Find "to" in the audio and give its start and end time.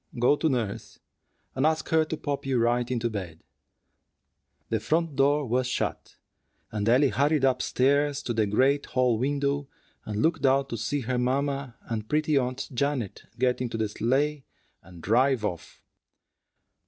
0.35-0.49, 2.05-2.17, 8.23-8.33, 10.69-10.75